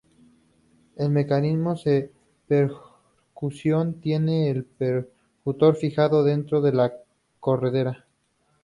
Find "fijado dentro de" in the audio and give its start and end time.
5.75-6.73